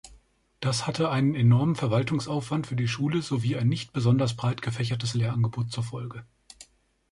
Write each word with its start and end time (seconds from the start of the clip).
Das 0.61 0.87
hatte 0.87 1.11
einen 1.11 1.35
enormen 1.35 1.75
Verwaltungsaufwand 1.75 2.65
für 2.65 2.75
die 2.75 2.87
Schule 2.87 3.21
sowie 3.21 3.55
ein 3.57 3.67
nicht 3.69 3.93
besonders 3.93 4.33
breit 4.35 4.63
gefächertes 4.63 5.13
Lehrangebot 5.13 5.71
zur 5.71 5.83
Folge. 5.83 6.25